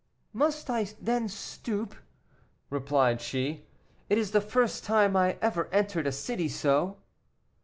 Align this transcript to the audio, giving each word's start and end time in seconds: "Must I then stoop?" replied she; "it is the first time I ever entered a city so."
"Must 0.33 0.67
I 0.67 0.85
then 0.99 1.29
stoop?" 1.29 1.93
replied 2.71 3.21
she; 3.21 3.67
"it 4.09 4.17
is 4.17 4.31
the 4.31 4.41
first 4.41 4.83
time 4.83 5.15
I 5.15 5.37
ever 5.43 5.67
entered 5.71 6.07
a 6.07 6.11
city 6.11 6.49
so." 6.49 6.97